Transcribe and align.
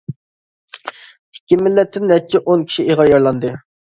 ئىككى 1.35 1.59
مىللەتتىن 1.67 2.09
نەچچە 2.13 2.41
ئون 2.47 2.65
كىشى 2.71 2.87
ئېغىر 2.87 3.13
يارىلاندى. 3.15 3.55